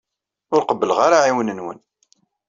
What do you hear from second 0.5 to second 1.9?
Ur qebbleɣ ara aɛiwen-nwen.